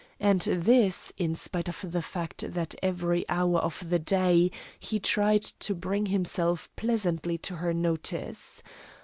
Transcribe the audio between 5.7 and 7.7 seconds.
bring himself pleasantly to